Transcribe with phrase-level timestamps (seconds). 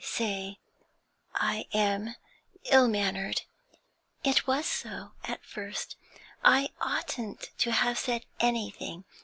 [0.03, 0.57] 'Say
[1.35, 2.15] I am
[2.71, 3.43] ill mannered.
[4.23, 5.95] It was so, at first;
[6.43, 9.05] I oughtn't to have said anything.